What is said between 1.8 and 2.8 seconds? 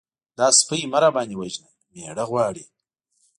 مېړه غواړي.